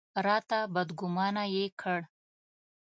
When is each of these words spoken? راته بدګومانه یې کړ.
راته 0.25 0.59
بدګومانه 0.73 1.43
یې 1.55 1.65
کړ. 1.81 1.99